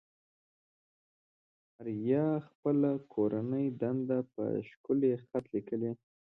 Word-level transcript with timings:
آريا 1.79 2.25
خپله 2.47 2.91
کورنۍ 3.13 3.65
دنده 3.81 4.19
په 4.33 4.43
ښکلي 4.69 5.11
خط 5.27 5.45
ليكي. 5.53 5.75